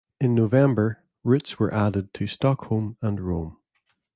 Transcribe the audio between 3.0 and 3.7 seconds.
and Rome.